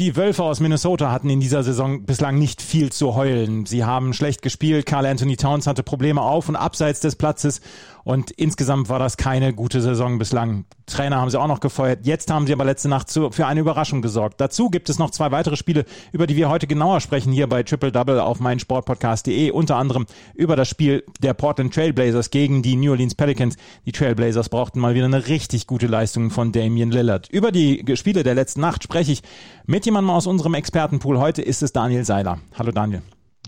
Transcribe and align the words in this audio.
Die 0.00 0.16
Wölfe 0.16 0.44
aus 0.44 0.60
Minnesota 0.60 1.12
hatten 1.12 1.28
in 1.28 1.40
dieser 1.40 1.62
Saison 1.62 2.06
bislang 2.06 2.38
nicht 2.38 2.62
viel 2.62 2.90
zu 2.90 3.16
heulen. 3.16 3.66
Sie 3.66 3.84
haben 3.84 4.14
schlecht 4.14 4.40
gespielt. 4.40 4.86
Carl 4.86 5.04
Anthony 5.04 5.36
Towns 5.36 5.66
hatte 5.66 5.82
Probleme 5.82 6.22
auf 6.22 6.48
und 6.48 6.56
abseits 6.56 7.00
des 7.00 7.16
Platzes. 7.16 7.60
Und 8.02 8.30
insgesamt 8.30 8.88
war 8.88 8.98
das 8.98 9.18
keine 9.18 9.52
gute 9.52 9.82
Saison 9.82 10.18
bislang. 10.18 10.64
Trainer 10.86 11.20
haben 11.20 11.30
sie 11.30 11.38
auch 11.38 11.46
noch 11.46 11.60
gefeuert. 11.60 12.06
Jetzt 12.06 12.30
haben 12.30 12.46
sie 12.46 12.52
aber 12.52 12.64
letzte 12.64 12.88
Nacht 12.88 13.10
zu, 13.10 13.30
für 13.30 13.46
eine 13.46 13.60
Überraschung 13.60 14.00
gesorgt. 14.00 14.40
Dazu 14.40 14.70
gibt 14.70 14.88
es 14.88 14.98
noch 14.98 15.10
zwei 15.10 15.30
weitere 15.30 15.56
Spiele, 15.56 15.84
über 16.12 16.26
die 16.26 16.34
wir 16.34 16.48
heute 16.48 16.66
genauer 16.66 17.00
sprechen 17.00 17.32
hier 17.32 17.46
bei 17.46 17.62
Triple 17.62 17.92
Double 17.92 18.18
auf 18.18 18.40
meinsportpodcast.de. 18.40 19.50
Unter 19.50 19.76
anderem 19.76 20.06
über 20.34 20.56
das 20.56 20.68
Spiel 20.68 21.04
der 21.22 21.34
Portland 21.34 21.74
Trailblazers 21.74 22.30
gegen 22.30 22.62
die 22.62 22.76
New 22.76 22.90
Orleans 22.90 23.14
Pelicans. 23.14 23.56
Die 23.84 23.92
Trailblazers 23.92 24.48
brauchten 24.48 24.80
mal 24.80 24.94
wieder 24.94 25.04
eine 25.04 25.28
richtig 25.28 25.66
gute 25.66 25.86
Leistung 25.86 26.30
von 26.30 26.52
Damian 26.52 26.90
Lillard. 26.90 27.28
Über 27.28 27.52
die 27.52 27.84
Spiele 27.94 28.22
der 28.22 28.34
letzten 28.34 28.62
Nacht 28.62 28.82
spreche 28.82 29.12
ich 29.12 29.22
mit 29.70 29.84
jemandem 29.86 30.10
aus 30.10 30.26
unserem 30.26 30.54
Expertenpool. 30.54 31.20
Heute 31.20 31.42
ist 31.42 31.62
es 31.62 31.72
Daniel 31.72 32.04
Seiler. 32.04 32.40
Hallo 32.58 32.72
Daniel. 32.72 33.02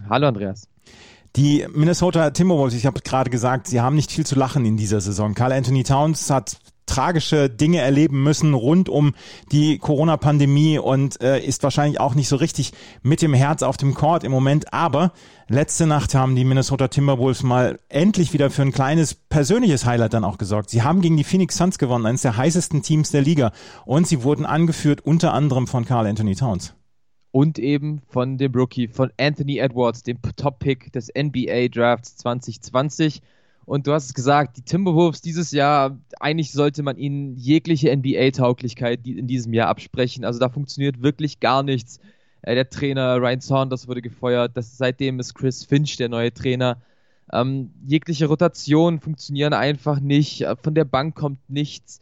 Hallo 0.08 0.28
Andreas. 0.28 0.68
Die 1.34 1.66
Minnesota 1.74 2.30
Timberwolves, 2.30 2.74
ich 2.74 2.86
habe 2.86 3.00
gerade 3.00 3.28
gesagt, 3.28 3.66
sie 3.66 3.80
haben 3.80 3.96
nicht 3.96 4.12
viel 4.12 4.24
zu 4.24 4.36
lachen 4.36 4.64
in 4.64 4.76
dieser 4.76 5.00
Saison. 5.00 5.34
Carl 5.34 5.50
Anthony 5.50 5.82
Towns 5.82 6.30
hat 6.30 6.58
tragische 6.86 7.48
Dinge 7.48 7.78
erleben 7.78 8.22
müssen 8.22 8.54
rund 8.54 8.88
um 8.88 9.14
die 9.50 9.78
Corona-Pandemie 9.78 10.78
und 10.78 11.20
äh, 11.20 11.40
ist 11.40 11.62
wahrscheinlich 11.62 12.00
auch 12.00 12.14
nicht 12.14 12.28
so 12.28 12.36
richtig 12.36 12.72
mit 13.02 13.22
dem 13.22 13.34
Herz 13.34 13.62
auf 13.62 13.76
dem 13.76 13.94
Court 13.94 14.24
im 14.24 14.32
Moment. 14.32 14.72
Aber 14.72 15.12
letzte 15.48 15.86
Nacht 15.86 16.14
haben 16.14 16.36
die 16.36 16.44
Minnesota 16.44 16.88
Timberwolves 16.88 17.42
mal 17.42 17.78
endlich 17.88 18.32
wieder 18.32 18.50
für 18.50 18.62
ein 18.62 18.72
kleines 18.72 19.14
persönliches 19.14 19.86
Highlight 19.86 20.14
dann 20.14 20.24
auch 20.24 20.38
gesorgt. 20.38 20.70
Sie 20.70 20.82
haben 20.82 21.00
gegen 21.00 21.16
die 21.16 21.24
Phoenix 21.24 21.56
Suns 21.56 21.78
gewonnen, 21.78 22.06
eines 22.06 22.22
der 22.22 22.36
heißesten 22.36 22.82
Teams 22.82 23.10
der 23.10 23.22
Liga. 23.22 23.52
Und 23.84 24.06
sie 24.06 24.22
wurden 24.22 24.46
angeführt 24.46 25.00
unter 25.02 25.32
anderem 25.32 25.66
von 25.66 25.84
Carl 25.84 26.06
Anthony 26.06 26.34
Towns 26.34 26.74
und 27.32 27.58
eben 27.58 28.02
von 28.08 28.36
dem 28.36 28.52
Rookie, 28.52 28.88
von 28.88 29.10
Anthony 29.18 29.58
Edwards, 29.58 30.02
dem 30.02 30.20
Top-Pick 30.36 30.92
des 30.92 31.08
NBA 31.16 31.68
Drafts 31.68 32.16
2020. 32.18 33.22
Und 33.64 33.86
du 33.86 33.92
hast 33.92 34.06
es 34.06 34.14
gesagt, 34.14 34.56
die 34.56 34.62
Timberwolves 34.62 35.20
dieses 35.20 35.52
Jahr, 35.52 35.98
eigentlich 36.18 36.52
sollte 36.52 36.82
man 36.82 36.96
ihnen 36.96 37.36
jegliche 37.36 37.94
NBA-Tauglichkeit 37.96 39.06
in 39.06 39.26
diesem 39.26 39.52
Jahr 39.52 39.68
absprechen. 39.68 40.24
Also 40.24 40.40
da 40.40 40.48
funktioniert 40.48 41.02
wirklich 41.02 41.40
gar 41.40 41.62
nichts. 41.62 42.00
Äh, 42.42 42.54
der 42.54 42.68
Trainer 42.70 43.16
Ryan 43.18 43.40
Saunders 43.40 43.86
wurde 43.88 44.02
gefeuert. 44.02 44.56
Das, 44.56 44.76
seitdem 44.76 45.20
ist 45.20 45.34
Chris 45.34 45.64
Finch 45.64 45.96
der 45.96 46.08
neue 46.08 46.34
Trainer. 46.34 46.82
Ähm, 47.32 47.70
jegliche 47.86 48.26
Rotationen 48.26 49.00
funktionieren 49.00 49.52
einfach 49.52 50.00
nicht. 50.00 50.42
Äh, 50.42 50.56
von 50.56 50.74
der 50.74 50.84
Bank 50.84 51.14
kommt 51.14 51.38
nichts. 51.48 52.00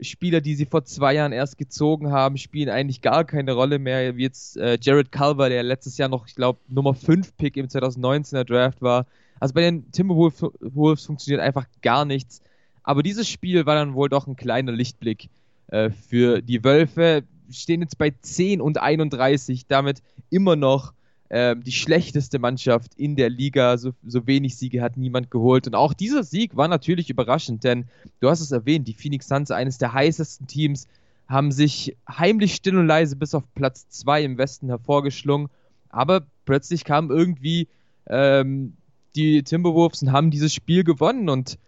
Spieler, 0.00 0.42
die 0.42 0.54
sie 0.54 0.66
vor 0.66 0.84
zwei 0.84 1.14
Jahren 1.14 1.32
erst 1.32 1.56
gezogen 1.56 2.12
haben, 2.12 2.36
spielen 2.36 2.68
eigentlich 2.68 3.00
gar 3.00 3.24
keine 3.24 3.52
Rolle 3.52 3.78
mehr, 3.78 4.16
wie 4.16 4.24
jetzt 4.24 4.58
äh, 4.58 4.76
Jared 4.80 5.10
Culver, 5.10 5.48
der 5.48 5.62
letztes 5.62 5.96
Jahr 5.96 6.10
noch, 6.10 6.26
ich 6.26 6.34
glaube, 6.34 6.58
Nummer 6.68 6.92
5 6.92 7.36
Pick 7.36 7.56
im 7.56 7.68
2019er 7.68 8.44
Draft 8.44 8.82
war. 8.82 9.06
Also 9.40 9.54
bei 9.54 9.62
den 9.62 9.90
Timberwolves 9.92 11.04
funktioniert 11.04 11.42
einfach 11.42 11.66
gar 11.82 12.04
nichts. 12.04 12.42
Aber 12.82 13.02
dieses 13.02 13.28
Spiel 13.28 13.66
war 13.66 13.74
dann 13.74 13.94
wohl 13.94 14.08
doch 14.08 14.26
ein 14.26 14.36
kleiner 14.36 14.72
Lichtblick 14.72 15.28
äh, 15.68 15.90
für 15.90 16.40
die 16.42 16.62
Wölfe. 16.64 17.24
Stehen 17.50 17.82
jetzt 17.82 17.98
bei 17.98 18.10
10 18.10 18.60
und 18.60 18.78
31, 18.78 19.66
damit 19.66 20.02
immer 20.30 20.56
noch 20.56 20.92
ähm, 21.28 21.64
die 21.64 21.72
schlechteste 21.72 22.38
Mannschaft 22.38 22.94
in 22.94 23.16
der 23.16 23.30
Liga. 23.30 23.76
So, 23.78 23.92
so 24.06 24.26
wenig 24.26 24.56
Siege 24.56 24.82
hat 24.82 24.96
niemand 24.96 25.30
geholt. 25.30 25.66
Und 25.66 25.74
auch 25.74 25.92
dieser 25.92 26.22
Sieg 26.22 26.56
war 26.56 26.68
natürlich 26.68 27.10
überraschend, 27.10 27.64
denn 27.64 27.86
du 28.20 28.30
hast 28.30 28.40
es 28.40 28.52
erwähnt, 28.52 28.86
die 28.86 28.94
Phoenix 28.94 29.26
Suns, 29.26 29.50
eines 29.50 29.78
der 29.78 29.92
heißesten 29.92 30.46
Teams, 30.46 30.86
haben 31.28 31.50
sich 31.50 31.96
heimlich 32.08 32.54
still 32.54 32.78
und 32.78 32.86
leise 32.86 33.16
bis 33.16 33.34
auf 33.34 33.42
Platz 33.54 33.88
2 33.88 34.22
im 34.22 34.38
Westen 34.38 34.68
hervorgeschlungen. 34.68 35.48
Aber 35.88 36.24
plötzlich 36.44 36.84
kamen 36.84 37.10
irgendwie 37.10 37.66
ähm, 38.08 38.74
die 39.16 39.42
Timberwolves 39.42 40.02
und 40.02 40.12
haben 40.12 40.30
dieses 40.30 40.52
Spiel 40.52 40.84
gewonnen. 40.84 41.28
Und 41.28 41.58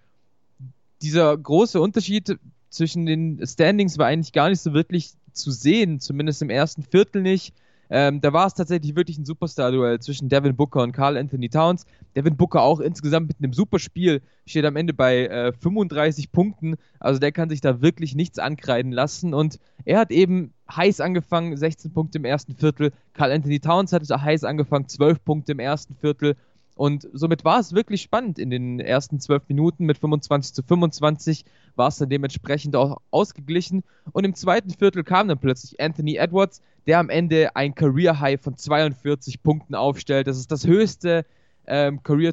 dieser 1.02 1.36
große 1.36 1.80
Unterschied 1.80 2.38
zwischen 2.70 3.06
den 3.06 3.44
Standings 3.46 3.98
war 3.98 4.06
eigentlich 4.06 4.32
gar 4.32 4.50
nicht 4.50 4.60
so 4.60 4.74
wirklich 4.74 5.12
zu 5.32 5.50
sehen, 5.50 6.00
zumindest 6.00 6.42
im 6.42 6.50
ersten 6.50 6.82
Viertel 6.82 7.22
nicht. 7.22 7.54
Ähm, 7.90 8.20
da 8.20 8.32
war 8.34 8.46
es 8.46 8.54
tatsächlich 8.54 8.96
wirklich 8.96 9.16
ein 9.16 9.24
Superstar-Duell 9.24 9.98
zwischen 10.00 10.28
Devin 10.28 10.56
Booker 10.56 10.82
und 10.82 10.92
Carl 10.92 11.16
Anthony 11.16 11.48
Towns. 11.48 11.86
Devin 12.14 12.36
Booker 12.36 12.60
auch 12.60 12.80
insgesamt 12.80 13.28
mit 13.28 13.38
einem 13.38 13.54
super 13.54 13.78
Spiel, 13.78 14.20
steht 14.46 14.66
am 14.66 14.76
Ende 14.76 14.92
bei 14.92 15.26
äh, 15.26 15.52
35 15.52 16.30
Punkten. 16.30 16.76
Also 17.00 17.18
der 17.18 17.32
kann 17.32 17.48
sich 17.48 17.62
da 17.62 17.80
wirklich 17.80 18.14
nichts 18.14 18.38
ankreiden 18.38 18.92
lassen. 18.92 19.32
Und 19.32 19.58
er 19.86 20.00
hat 20.00 20.10
eben 20.10 20.52
heiß 20.70 21.00
angefangen, 21.00 21.56
16 21.56 21.92
Punkte 21.92 22.18
im 22.18 22.26
ersten 22.26 22.54
Viertel. 22.54 22.92
Carl 23.14 23.32
Anthony 23.32 23.60
Towns 23.60 23.92
hat 23.92 24.02
heiß 24.02 24.44
angefangen, 24.44 24.86
12 24.86 25.24
Punkte 25.24 25.52
im 25.52 25.58
ersten 25.58 25.94
Viertel. 25.94 26.36
Und 26.78 27.08
somit 27.12 27.44
war 27.44 27.58
es 27.58 27.72
wirklich 27.72 28.02
spannend 28.02 28.38
in 28.38 28.50
den 28.50 28.78
ersten 28.78 29.18
zwölf 29.18 29.42
Minuten 29.48 29.84
mit 29.84 29.98
25 29.98 30.54
zu 30.54 30.62
25 30.62 31.44
war 31.74 31.88
es 31.88 31.96
dann 31.96 32.08
dementsprechend 32.08 32.76
auch 32.76 32.98
ausgeglichen. 33.10 33.82
Und 34.12 34.22
im 34.22 34.36
zweiten 34.36 34.70
Viertel 34.70 35.02
kam 35.02 35.26
dann 35.26 35.38
plötzlich 35.38 35.80
Anthony 35.80 36.14
Edwards, 36.14 36.62
der 36.86 37.00
am 37.00 37.10
Ende 37.10 37.56
ein 37.56 37.74
Career 37.74 38.20
High 38.20 38.40
von 38.40 38.56
42 38.56 39.42
Punkten 39.42 39.74
aufstellt. 39.74 40.28
Das 40.28 40.38
ist 40.38 40.52
das 40.52 40.68
höchste 40.68 41.26
ähm, 41.66 42.00
Career, 42.04 42.32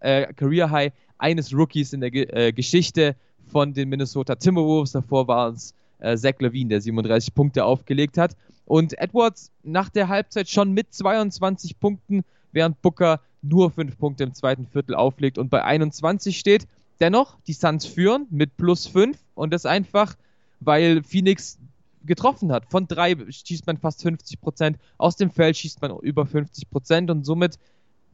äh, 0.00 0.32
Career 0.34 0.70
High 0.72 0.92
eines 1.18 1.54
Rookies 1.54 1.92
in 1.92 2.00
der 2.00 2.10
Ge 2.10 2.24
äh, 2.24 2.52
Geschichte 2.52 3.14
von 3.46 3.72
den 3.72 3.88
Minnesota 3.88 4.34
Timberwolves. 4.34 4.90
Davor 4.90 5.28
war 5.28 5.50
es 5.50 5.74
äh, 6.00 6.16
Zach 6.16 6.40
Levine, 6.40 6.70
der 6.70 6.80
37 6.80 7.32
Punkte 7.36 7.64
aufgelegt 7.64 8.18
hat. 8.18 8.36
Und 8.64 8.98
Edwards 8.98 9.52
nach 9.62 9.90
der 9.90 10.08
Halbzeit 10.08 10.48
schon 10.48 10.72
mit 10.72 10.92
22 10.92 11.78
Punkten, 11.78 12.24
während 12.50 12.82
Booker 12.82 13.20
nur 13.42 13.70
5 13.70 13.98
Punkte 13.98 14.24
im 14.24 14.34
zweiten 14.34 14.66
Viertel 14.66 14.94
auflegt 14.94 15.38
und 15.38 15.50
bei 15.50 15.64
21 15.64 16.38
steht. 16.38 16.66
Dennoch, 17.00 17.38
die 17.46 17.52
Suns 17.52 17.86
führen 17.86 18.26
mit 18.30 18.56
plus 18.56 18.86
5 18.86 19.16
und 19.34 19.52
das 19.52 19.66
einfach, 19.66 20.16
weil 20.60 21.02
Phoenix 21.02 21.58
getroffen 22.04 22.50
hat. 22.50 22.66
Von 22.70 22.88
3 22.88 23.30
schießt 23.30 23.66
man 23.66 23.78
fast 23.78 24.02
50 24.02 24.40
Prozent, 24.40 24.78
aus 24.96 25.16
dem 25.16 25.30
Feld 25.30 25.56
schießt 25.56 25.80
man 25.80 25.96
über 26.00 26.26
50 26.26 26.70
Prozent 26.70 27.10
und 27.10 27.24
somit 27.24 27.58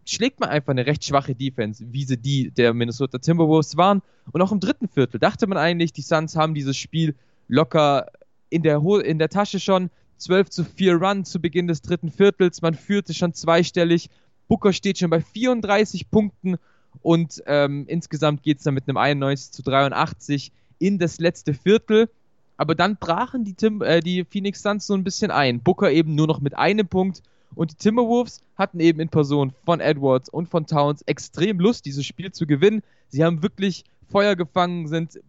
schlägt 0.05 0.41
man 0.41 0.51
einfach 0.51 0.73
eine 0.73 0.87
recht 0.87 1.05
schwache 1.05 1.35
Defense, 1.35 1.85
wie 1.91 2.05
sie 2.05 2.19
die 2.19 2.51
der 2.51 2.75
Minnesota 2.75 3.19
Timberwolves 3.19 3.77
waren. 3.77 4.03
Und 4.33 4.43
auch 4.43 4.53
im 4.53 4.61
dritten 4.61 4.89
Viertel 4.89 5.19
dachte 5.19 5.47
man 5.47 5.57
eigentlich, 5.57 5.93
die 5.93 6.03
Suns 6.03 6.37
haben 6.37 6.55
dieses 6.55 6.77
Spiel 6.77 7.15
locker 7.49 8.09
in 8.51 8.63
der, 8.63 8.83
in 9.05 9.19
der 9.19 9.29
Tasche 9.29 9.61
schon. 9.61 9.91
12 10.17 10.51
zu 10.51 10.65
4 10.65 10.95
Run 10.95 11.25
zu 11.25 11.41
Beginn 11.41 11.67
des 11.67 11.83
dritten 11.83 12.11
Viertels. 12.11 12.63
Man 12.63 12.75
führte 12.75 13.15
schon 13.15 13.35
zweistellig 13.35 14.11
Booker 14.49 14.73
steht 14.73 14.99
schon 14.99 15.11
bei 15.11 15.21
34 15.21 16.11
Punkten 16.11 16.57
und 17.03 17.43
ähm, 17.47 17.85
insgesamt 17.89 18.43
geht 18.43 18.59
es 18.59 18.65
dann 18.65 18.75
mit 18.75 18.89
einem 18.89 18.97
91 18.97 19.53
zu 19.53 19.63
83 19.63 20.53
in 20.79 20.99
das 20.99 21.19
letzte 21.19 21.55
Viertel. 21.55 22.09
Aber 22.57 22.75
dann 22.75 22.97
brachen 22.97 23.45
die, 23.45 23.55
Tim, 23.55 23.83
äh, 23.83 24.01
die 24.01 24.25
Phoenix 24.25 24.63
Suns 24.63 24.87
so 24.87 24.95
ein 24.95 25.05
bisschen 25.05 25.31
ein. 25.31 25.61
Booker 25.61 25.91
eben 25.91 26.15
nur 26.15 26.27
noch 26.27 26.41
mit 26.41 26.57
einem 26.57 26.87
Punkt 26.87 27.23
und 27.55 27.73
die 27.73 27.77
Timberwolves 27.77 28.43
hatten 28.57 28.81
eben 28.81 29.01
in 29.01 29.09
Person 29.09 29.53
von 29.65 29.81
Edwards 29.81 30.29
und 30.29 30.49
von 30.49 30.67
Towns 30.67 31.03
extrem 31.03 31.59
Lust, 31.59 31.85
dieses 31.85 32.07
Spiel 32.07 32.33
zu 32.33 32.47
gewinnen. 32.47 32.83
Sie 33.09 33.25
haben 33.25 33.43
wirklich 33.43 33.85
Feuer 34.11 34.37
gefangen, 34.37 34.87
sind 34.89 35.21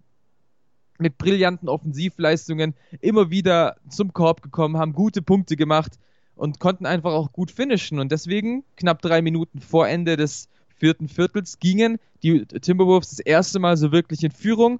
mit 0.97 1.17
brillanten 1.17 1.67
Offensivleistungen 1.67 2.73
immer 3.01 3.29
wieder 3.29 3.75
zum 3.89 4.13
Korb 4.13 4.41
gekommen, 4.41 4.77
haben 4.77 4.93
gute 4.93 5.21
Punkte 5.21 5.55
gemacht 5.55 5.99
und 6.35 6.59
konnten 6.59 6.85
einfach 6.85 7.13
auch 7.13 7.31
gut 7.31 7.51
finishen. 7.51 7.99
Und 7.99 8.11
deswegen, 8.11 8.63
knapp 8.75 9.01
drei 9.01 9.21
Minuten 9.21 9.59
vor 9.59 9.87
Ende 9.87 10.17
des 10.17 10.49
vierten 10.75 11.07
Viertels, 11.07 11.59
gingen 11.59 11.97
die 12.23 12.45
Timberwolves 12.45 13.09
das 13.09 13.19
erste 13.19 13.59
Mal 13.59 13.77
so 13.77 13.91
wirklich 13.91 14.23
in 14.23 14.31
Führung. 14.31 14.79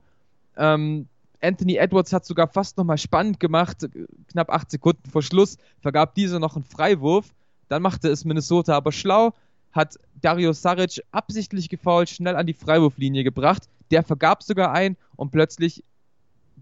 Ähm, 0.57 1.07
Anthony 1.41 1.75
Edwards 1.75 2.12
hat 2.12 2.25
sogar 2.25 2.47
fast 2.47 2.77
nochmal 2.77 2.97
spannend 2.97 3.39
gemacht. 3.39 3.88
Knapp 4.31 4.50
acht 4.50 4.71
Sekunden 4.71 5.09
vor 5.09 5.21
Schluss 5.21 5.57
vergab 5.80 6.15
dieser 6.15 6.39
noch 6.39 6.56
einen 6.56 6.65
Freiwurf. 6.65 7.33
Dann 7.68 7.81
machte 7.81 8.09
es 8.09 8.25
Minnesota 8.25 8.75
aber 8.75 8.91
schlau, 8.91 9.33
hat 9.71 9.97
Dario 10.21 10.53
Saric 10.53 11.01
absichtlich 11.12 11.69
gefault, 11.69 12.09
schnell 12.09 12.35
an 12.35 12.47
die 12.47 12.53
Freiwurflinie 12.53 13.24
gebracht. 13.24 13.69
Der 13.91 14.03
vergab 14.03 14.44
sogar 14.44 14.71
ein 14.71 14.97
und 15.15 15.31
plötzlich 15.31 15.83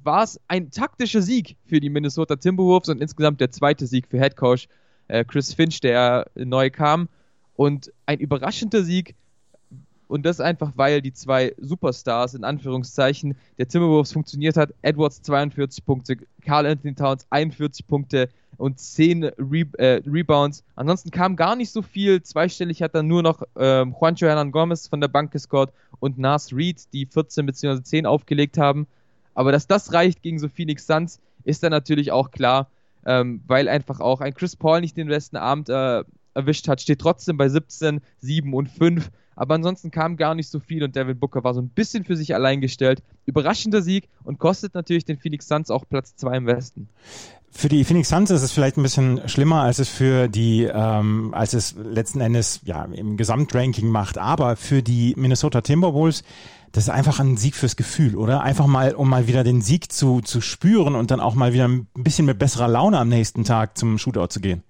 war 0.03 0.23
es 0.23 0.39
ein 0.47 0.71
taktischer 0.71 1.21
Sieg 1.21 1.55
für 1.65 1.79
die 1.79 1.89
Minnesota 1.89 2.35
Timberwolves 2.35 2.89
und 2.89 3.01
insgesamt 3.01 3.39
der 3.39 3.51
zweite 3.51 3.87
Sieg 3.87 4.07
für 4.07 4.19
Head 4.19 4.35
Coach 4.35 4.67
äh, 5.07 5.23
Chris 5.23 5.53
Finch, 5.53 5.79
der 5.81 6.27
neu 6.35 6.69
kam. 6.69 7.09
Und 7.55 7.91
ein 8.05 8.19
überraschender 8.19 8.83
Sieg. 8.83 9.15
Und 10.07 10.25
das 10.25 10.39
einfach, 10.39 10.73
weil 10.75 11.01
die 11.01 11.13
zwei 11.13 11.53
Superstars 11.57 12.33
in 12.33 12.43
Anführungszeichen 12.43 13.35
der 13.57 13.67
Timberwolves 13.67 14.11
funktioniert 14.13 14.57
hat. 14.57 14.73
Edwards 14.81 15.21
42 15.21 15.85
Punkte, 15.85 16.17
Carl 16.41 16.65
Anthony 16.65 16.93
Towns 16.93 17.25
41 17.29 17.87
Punkte. 17.87 18.29
und 18.57 18.79
10 18.79 19.23
Re 19.23 19.65
äh, 19.77 20.01
Rebounds. 20.05 20.63
Ansonsten 20.75 21.11
kam 21.11 21.35
gar 21.35 21.55
nicht 21.55 21.71
so 21.71 21.81
viel. 21.81 22.21
Zweistellig 22.21 22.81
hat 22.81 22.95
dann 22.95 23.07
nur 23.07 23.23
noch 23.23 23.43
ähm, 23.57 23.95
Juancho 23.99 24.27
Hernan 24.27 24.51
Gomez 24.51 24.87
von 24.87 25.01
der 25.01 25.07
Bank 25.07 25.31
gescored 25.31 25.71
und 25.99 26.17
Nas 26.17 26.53
Reed, 26.53 26.81
die 26.93 27.05
14 27.05 27.45
bzw. 27.45 27.81
10 27.81 28.05
aufgelegt 28.05 28.57
haben. 28.57 28.87
Aber 29.33 29.51
dass 29.51 29.67
das 29.67 29.93
reicht 29.93 30.21
gegen 30.21 30.39
so 30.39 30.47
Phoenix 30.47 30.85
Suns, 30.85 31.19
ist 31.43 31.63
dann 31.63 31.71
natürlich 31.71 32.11
auch 32.11 32.31
klar, 32.31 32.69
ähm, 33.05 33.41
weil 33.47 33.67
einfach 33.67 33.99
auch 33.99 34.21
ein 34.21 34.33
Chris 34.33 34.55
Paul 34.55 34.81
nicht 34.81 34.97
den 34.97 35.07
besten 35.07 35.37
Abend 35.37 35.69
äh, 35.69 36.03
erwischt 36.33 36.67
hat, 36.67 36.81
steht 36.81 36.99
trotzdem 36.99 37.37
bei 37.37 37.49
17, 37.49 38.01
7 38.19 38.53
und 38.53 38.69
5. 38.69 39.09
Aber 39.35 39.55
ansonsten 39.55 39.89
kam 39.89 40.15
gar 40.15 40.35
nicht 40.35 40.49
so 40.49 40.59
viel 40.59 40.83
und 40.83 40.95
Devin 40.95 41.19
Booker 41.19 41.43
war 41.43 41.53
so 41.53 41.61
ein 41.61 41.69
bisschen 41.69 42.03
für 42.03 42.15
sich 42.15 42.35
allein 42.35 42.61
gestellt. 42.61 43.01
Überraschender 43.25 43.81
Sieg 43.81 44.09
und 44.23 44.37
kostet 44.37 44.75
natürlich 44.75 45.05
den 45.05 45.17
Phoenix 45.17 45.47
Suns 45.47 45.71
auch 45.71 45.85
Platz 45.89 46.15
2 46.17 46.37
im 46.37 46.45
Westen. 46.45 46.89
Für 47.49 47.69
die 47.69 47.83
Phoenix 47.83 48.09
Suns 48.09 48.31
ist 48.31 48.41
es 48.41 48.51
vielleicht 48.51 48.77
ein 48.77 48.83
bisschen 48.83 49.27
schlimmer, 49.27 49.61
als 49.61 49.79
es 49.79 49.87
für 49.87 50.27
die, 50.27 50.63
ähm, 50.63 51.33
als 51.33 51.53
es 51.53 51.75
letzten 51.75 52.19
Endes 52.19 52.61
ja 52.63 52.83
im 52.85 53.15
Gesamtranking 53.17 53.89
macht. 53.89 54.17
Aber 54.17 54.55
für 54.55 54.81
die 54.81 55.13
Minnesota 55.17 55.61
Timberwolves, 55.61 56.23
das 56.73 56.85
ist 56.85 56.89
einfach 56.89 57.19
ein 57.19 57.37
Sieg 57.37 57.55
fürs 57.55 57.75
Gefühl, 57.75 58.15
oder? 58.15 58.41
Einfach 58.41 58.65
mal, 58.65 58.95
um 58.95 59.07
mal 59.07 59.27
wieder 59.27 59.43
den 59.43 59.61
Sieg 59.61 59.91
zu, 59.91 60.21
zu 60.21 60.41
spüren 60.41 60.95
und 60.95 61.11
dann 61.11 61.19
auch 61.19 61.35
mal 61.35 61.53
wieder 61.53 61.67
ein 61.67 61.87
bisschen 61.93 62.25
mit 62.25 62.39
besserer 62.39 62.67
Laune 62.67 62.97
am 62.97 63.09
nächsten 63.09 63.43
Tag 63.43 63.77
zum 63.77 63.99
Shootout 63.99 64.27
zu 64.27 64.39
gehen. 64.41 64.63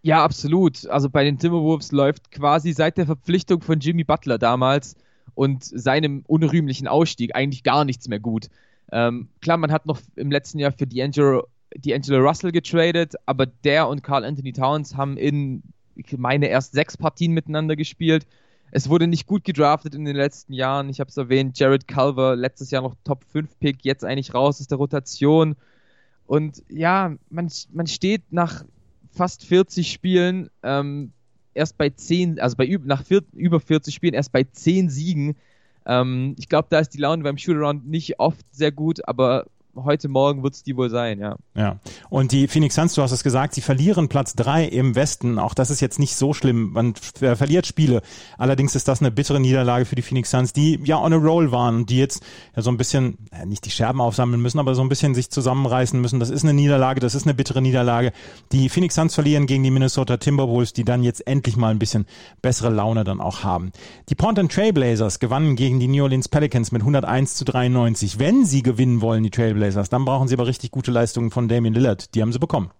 Ja, 0.00 0.24
absolut. 0.24 0.86
Also 0.86 1.10
bei 1.10 1.24
den 1.24 1.38
Timberwolves 1.38 1.92
läuft 1.92 2.30
quasi 2.30 2.72
seit 2.72 2.96
der 2.96 3.04
Verpflichtung 3.04 3.60
von 3.60 3.80
Jimmy 3.80 4.02
Butler 4.02 4.38
damals 4.38 4.96
und 5.34 5.62
seinem 5.62 6.24
unrühmlichen 6.26 6.88
Ausstieg 6.88 7.36
eigentlich 7.36 7.62
gar 7.62 7.84
nichts 7.84 8.08
mehr 8.08 8.18
gut. 8.18 8.48
Ähm, 8.90 9.28
klar, 9.42 9.58
man 9.58 9.72
hat 9.72 9.84
noch 9.84 10.00
im 10.16 10.30
letzten 10.30 10.58
Jahr 10.58 10.72
für 10.72 10.84
D'Angelo, 10.84 11.44
D'Angelo 11.76 12.26
Russell 12.26 12.52
getradet, 12.52 13.14
aber 13.26 13.44
der 13.44 13.88
und 13.88 14.02
Carl 14.02 14.24
Anthony 14.24 14.54
Towns 14.54 14.96
haben 14.96 15.18
in, 15.18 15.62
ich 15.96 16.16
meine, 16.16 16.48
erst 16.48 16.72
sechs 16.72 16.96
Partien 16.96 17.32
miteinander 17.32 17.76
gespielt. 17.76 18.26
Es 18.74 18.88
wurde 18.88 19.06
nicht 19.06 19.26
gut 19.26 19.44
gedraftet 19.44 19.94
in 19.94 20.06
den 20.06 20.16
letzten 20.16 20.54
Jahren. 20.54 20.88
Ich 20.88 20.98
habe 20.98 21.10
es 21.10 21.16
erwähnt, 21.18 21.58
Jared 21.58 21.86
Culver, 21.86 22.34
letztes 22.34 22.70
Jahr 22.70 22.80
noch 22.80 22.94
Top 23.04 23.22
5 23.24 23.58
Pick, 23.60 23.84
jetzt 23.84 24.02
eigentlich 24.02 24.32
raus 24.32 24.60
aus 24.60 24.66
der 24.66 24.78
Rotation. 24.78 25.56
Und 26.26 26.62
ja, 26.70 27.14
man, 27.28 27.52
man 27.70 27.86
steht 27.86 28.22
nach 28.30 28.64
fast 29.10 29.44
40 29.44 29.92
Spielen 29.92 30.48
ähm, 30.62 31.12
erst 31.52 31.76
bei 31.76 31.90
10, 31.90 32.40
also 32.40 32.56
bei 32.56 32.66
nach 32.84 33.04
vier, 33.04 33.22
über 33.34 33.60
40 33.60 33.94
Spielen 33.94 34.14
erst 34.14 34.32
bei 34.32 34.44
10 34.44 34.88
Siegen. 34.88 35.36
Ähm, 35.84 36.34
ich 36.38 36.48
glaube, 36.48 36.68
da 36.70 36.78
ist 36.78 36.94
die 36.94 36.98
Laune 36.98 37.24
beim 37.24 37.36
Shootaround 37.36 37.86
nicht 37.86 38.20
oft 38.20 38.46
sehr 38.52 38.72
gut, 38.72 39.06
aber 39.06 39.44
heute 39.76 40.08
Morgen 40.08 40.42
wird 40.42 40.54
es 40.54 40.62
die 40.62 40.76
wohl 40.76 40.90
sein, 40.90 41.18
ja. 41.20 41.36
Ja. 41.54 41.78
Und 42.10 42.32
die 42.32 42.48
Phoenix 42.48 42.74
Suns, 42.74 42.94
du 42.94 43.02
hast 43.02 43.12
es 43.12 43.22
gesagt, 43.22 43.54
sie 43.54 43.60
verlieren 43.60 44.08
Platz 44.08 44.34
drei 44.34 44.64
im 44.64 44.94
Westen. 44.94 45.38
Auch 45.38 45.54
das 45.54 45.70
ist 45.70 45.80
jetzt 45.80 45.98
nicht 45.98 46.16
so 46.16 46.32
schlimm. 46.32 46.72
Man 46.72 46.94
verliert 46.94 47.66
Spiele. 47.66 48.02
Allerdings 48.38 48.74
ist 48.74 48.88
das 48.88 49.00
eine 49.00 49.10
bittere 49.10 49.40
Niederlage 49.40 49.84
für 49.84 49.94
die 49.94 50.02
Phoenix 50.02 50.30
Suns, 50.30 50.52
die 50.52 50.78
ja 50.84 50.98
on 50.98 51.12
a 51.12 51.16
roll 51.16 51.52
waren 51.52 51.76
und 51.76 51.90
die 51.90 51.98
jetzt 51.98 52.22
ja 52.54 52.62
so 52.62 52.70
ein 52.70 52.76
bisschen, 52.76 53.18
ja, 53.32 53.44
nicht 53.46 53.64
die 53.64 53.70
Scherben 53.70 54.00
aufsammeln 54.00 54.40
müssen, 54.40 54.58
aber 54.58 54.74
so 54.74 54.82
ein 54.82 54.88
bisschen 54.88 55.14
sich 55.14 55.30
zusammenreißen 55.30 56.00
müssen. 56.00 56.20
Das 56.20 56.30
ist 56.30 56.42
eine 56.42 56.54
Niederlage, 56.54 57.00
das 57.00 57.14
ist 57.14 57.24
eine 57.24 57.34
bittere 57.34 57.62
Niederlage. 57.62 58.12
Die 58.52 58.68
Phoenix 58.68 58.94
Suns 58.94 59.14
verlieren 59.14 59.46
gegen 59.46 59.62
die 59.62 59.70
Minnesota 59.70 60.16
Timberwolves, 60.16 60.72
die 60.72 60.84
dann 60.84 61.02
jetzt 61.02 61.26
endlich 61.26 61.56
mal 61.56 61.70
ein 61.70 61.78
bisschen 61.78 62.06
bessere 62.40 62.70
Laune 62.70 63.04
dann 63.04 63.20
auch 63.20 63.42
haben. 63.42 63.72
Die 64.08 64.14
Portland 64.14 64.52
Trailblazers 64.52 65.18
gewannen 65.18 65.56
gegen 65.56 65.80
die 65.80 65.88
New 65.88 66.02
Orleans 66.02 66.28
Pelicans 66.28 66.72
mit 66.72 66.82
101 66.82 67.34
zu 67.34 67.44
93. 67.44 68.18
Wenn 68.18 68.44
sie 68.44 68.62
gewinnen 68.62 69.00
wollen, 69.00 69.22
die 69.22 69.30
Trailblazers, 69.30 69.61
Trailblazers. 69.62 69.88
Dann 69.88 70.04
brauchen 70.04 70.28
sie 70.28 70.34
aber 70.34 70.46
richtig 70.46 70.70
gute 70.70 70.90
Leistungen 70.90 71.30
von 71.30 71.48
Damian 71.48 71.74
Lillard. 71.74 72.14
Die 72.14 72.22
haben 72.22 72.32
sie 72.32 72.38
bekommen. 72.38 72.70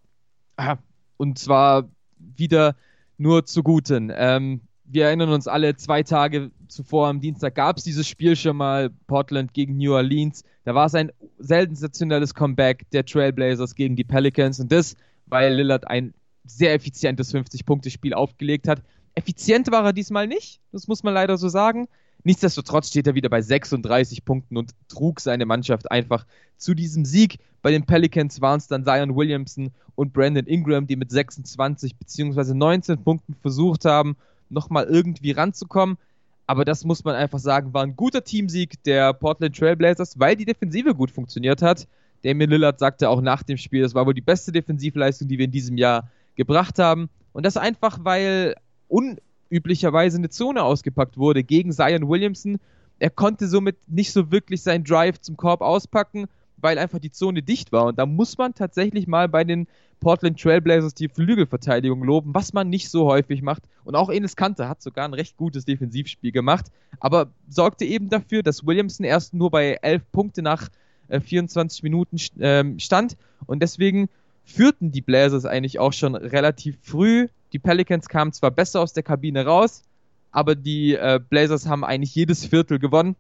Und 1.17 1.39
zwar 1.39 1.89
wieder 2.19 2.77
nur 3.19 3.47
zu 3.47 3.63
guten. 3.63 4.13
Ähm, 4.15 4.63
wir 4.85 5.07
erinnern 5.07 5.31
uns 5.31 5.47
alle, 5.47 5.77
zwei 5.77 6.03
Tage 6.03 6.51
zuvor 6.69 7.09
am 7.09 7.21
Dienstag 7.21 7.55
gab 7.55 7.79
es 7.79 7.85
dieses 7.85 8.07
Spiel 8.07 8.37
schon 8.37 8.57
mal, 8.57 8.91
Portland 9.07 9.55
gegen 9.55 9.77
New 9.77 9.95
Orleans. 9.95 10.45
Da 10.65 10.75
war 10.75 10.87
es 10.87 10.95
ein 10.95 11.13
sensationelles 11.39 12.35
Comeback 12.35 12.91
der 12.91 13.05
Trailblazers 13.05 13.75
gegen 13.75 13.97
die 13.97 14.05
Pelicans 14.05 14.61
und 14.61 14.71
das, 14.73 14.97
weil 15.27 15.55
Lillard 15.55 15.89
ein 15.89 16.15
sehr 16.45 16.75
effizientes 16.75 17.35
50-Punkte-Spiel 17.35 18.15
aufgelegt 18.15 18.69
hat. 18.69 18.83
Effizient 19.15 19.71
war 19.71 19.85
er 19.85 19.93
diesmal 19.93 20.27
nicht, 20.27 20.61
das 20.73 20.89
muss 20.89 21.03
man 21.03 21.15
leider 21.15 21.37
so 21.37 21.49
sagen. 21.49 21.89
Nichtsdestotrotz 22.25 22.89
steht 22.89 23.07
er 23.07 23.15
wieder 23.15 23.29
bei 23.29 23.43
36 23.43 24.25
Punkten 24.25 24.57
und 24.57 24.73
trug 24.89 25.21
seine 25.21 25.47
Mannschaft 25.47 25.91
einfach 25.91 26.27
zu 26.57 26.75
diesem 26.75 27.05
Sieg. 27.05 27.39
Bei 27.63 27.71
den 27.71 27.85
Pelicans 27.85 28.41
waren 28.41 28.59
es 28.59 28.69
dann 28.69 28.85
Zion 28.85 29.17
Williamson 29.17 29.73
und 29.95 30.13
Brandon 30.13 30.47
Ingram, 30.47 30.87
die 30.87 30.97
mit 30.97 31.11
26 31.11 31.97
bzw. 31.97 32.55
19 32.55 33.03
Punkten 33.03 33.35
versucht 33.35 33.85
haben, 33.85 34.17
nochmal 34.49 34.85
irgendwie 34.85 35.33
ranzukommen. 35.33 35.99
Aber 36.47 36.65
das 36.65 36.85
muss 36.85 37.05
man 37.05 37.15
einfach 37.15 37.39
sagen, 37.39 37.73
war 37.73 37.83
ein 37.83 37.97
guter 37.97 38.25
Teamsieg 38.25 38.83
der 38.85 39.13
Portland 39.15 39.57
Trailblazers, 39.57 40.19
weil 40.19 40.37
die 40.37 40.45
Defensive 40.45 40.95
gut 40.95 41.11
funktioniert 41.11 41.63
hat. 41.63 41.89
Damien 42.23 42.51
Lillard 42.51 42.79
sagte 42.79 43.09
auch 43.09 43.21
nach 43.21 43.43
dem 43.43 43.57
Spiel, 43.57 43.83
das 43.83 43.95
war 43.95 44.07
wohl 44.07 44.15
die 44.15 44.21
beste 44.21 44.53
Defensivleistung, 44.53 45.29
die 45.29 45.39
wir 45.39 45.47
in 45.47 45.51
diesem 45.51 45.77
Jahr 45.77 46.11
gebracht 46.37 46.79
haben. 46.79 47.09
Und 47.33 47.47
das 47.47 47.57
einfach, 47.57 47.99
weil 48.03 48.55
un 48.89 49.19
üblicherweise 49.53 50.17
eine 50.17 50.31
Zone 50.31 50.63
ausgepackt 50.63 51.19
wurde 51.19 51.45
gegen 51.45 51.73
Zion 51.73 52.09
Williamson. 52.09 52.59
Er 52.99 53.11
konnte 53.11 53.47
somit 53.49 53.77
nicht 53.87 54.13
so 54.13 54.31
wirklich 54.31 54.63
seinen 54.63 54.85
Drive 54.85 55.21
zum 55.21 55.37
Korb 55.37 55.61
auspacken, 55.61 56.27
weil 56.57 56.79
einfach 56.79 57.01
die 57.01 57.11
Zone 57.11 57.43
dicht 57.43 57.73
war. 57.73 57.87
Und 57.87 57.99
da 57.99 58.07
muss 58.07 58.39
man 58.39 58.55
tatsächlich 58.55 59.07
mal 59.07 59.29
bei 59.29 59.45
den 59.45 59.67
Portland 60.01 60.41
Trailblazers 60.41 60.95
die 60.95 61.09
Flügelverteidigung 61.09 62.03
loben, 62.03 62.35
was 62.35 62.53
man 62.53 62.69
nicht 62.69 62.89
so 62.89 63.07
häufig 63.07 63.43
macht. 63.43 63.65
Und 63.85 63.95
auch 63.95 64.11
Enes 64.11 64.37
Kanter 64.37 64.69
hat 64.69 64.83
sogar 64.83 65.05
ein 65.05 65.15
recht 65.15 65.37
gutes 65.37 65.65
Defensivspiel 65.65 66.33
gemacht, 66.33 66.67
aber 66.99 67.31
sorgte 67.49 67.85
eben 67.85 68.09
dafür, 68.09 68.43
dass 68.43 68.67
Williamson 68.67 69.05
erst 69.05 69.35
nur 69.35 69.51
bei 69.51 69.79
11 69.83 70.11
Punkte 70.13 70.43
nach 70.43 70.69
äh, 71.09 71.21
24 71.21 71.83
Minuten 71.83 72.17
äh, 72.41 72.65
stand. 72.79 73.17
Und 73.47 73.63
deswegen 73.63 74.09
führten 74.45 74.93
die 74.93 75.03
Blazers 75.03 75.45
eigentlich 75.45 75.79
auch 75.79 75.93
schon 75.93 76.15
relativ 76.15 76.79
früh 76.83 77.29
die 77.53 77.59
Pelicans 77.59 78.09
kamen 78.09 78.33
zwar 78.33 78.51
besser 78.51 78.81
aus 78.81 78.93
der 78.93 79.03
Kabine 79.03 79.45
raus, 79.45 79.83
aber 80.31 80.55
die 80.55 80.95
äh, 80.95 81.21
Blazers 81.29 81.67
haben 81.67 81.85
eigentlich 81.85 82.15
jedes 82.15 82.47
Viertel 82.47 82.79
gewonnen. 82.79 83.15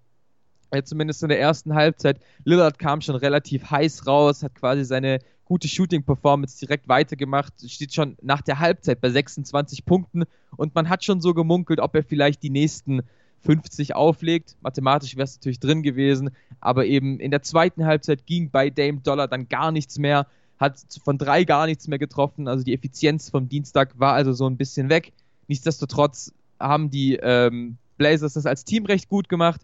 Äh, 0.71 0.83
zumindest 0.83 1.23
in 1.23 1.29
der 1.29 1.39
ersten 1.39 1.75
Halbzeit. 1.75 2.19
Lillard 2.45 2.79
kam 2.79 3.03
schon 3.03 3.17
relativ 3.17 3.71
heiß 3.71 4.07
raus, 4.07 4.43
hat 4.43 4.55
quasi 4.55 4.85
seine 4.85 5.19
gute 5.45 5.69
Shooting-Performance 5.69 6.59
direkt 6.59 6.89
weitergemacht, 6.89 7.53
steht 7.69 7.93
schon 7.93 8.17
nach 8.23 8.41
der 8.41 8.59
Halbzeit 8.59 9.03
bei 9.03 9.11
26 9.11 9.85
Punkten 9.85 10.25
und 10.57 10.75
man 10.75 10.89
hat 10.89 11.05
schon 11.05 11.21
so 11.21 11.35
gemunkelt, 11.35 11.79
ob 11.79 11.95
er 11.95 12.03
vielleicht 12.03 12.43
die 12.43 12.49
nächsten 12.49 13.03
50 13.41 13.95
auflegt. 13.95 14.57
Mathematisch 14.63 15.14
wäre 15.17 15.25
es 15.25 15.37
natürlich 15.37 15.61
drin 15.61 15.83
gewesen, 15.83 16.31
aber 16.61 16.87
eben 16.87 17.21
in 17.21 17.31
der 17.31 17.43
zweiten 17.43 17.85
Halbzeit 17.85 18.25
ging 18.25 18.50
bei 18.50 18.71
Dame 18.71 19.00
Dollar 19.00 19.29
dann 19.29 19.49
gar 19.50 19.73
nichts 19.73 19.99
mehr 19.99 20.26
hat 20.62 20.78
von 21.04 21.19
drei 21.19 21.45
gar 21.45 21.66
nichts 21.66 21.88
mehr 21.88 21.99
getroffen. 21.99 22.49
Also 22.49 22.64
die 22.64 22.73
Effizienz 22.73 23.28
vom 23.28 23.49
Dienstag 23.49 23.99
war 23.99 24.14
also 24.14 24.33
so 24.33 24.47
ein 24.47 24.57
bisschen 24.57 24.88
weg. 24.88 25.12
Nichtsdestotrotz 25.49 26.33
haben 26.59 26.90
die 26.90 27.16
ähm, 27.16 27.76
Blazers 27.99 28.35
das 28.35 28.47
als 28.47 28.64
Team 28.64 28.87
recht 28.87 29.09
gut 29.09 29.28
gemacht, 29.28 29.61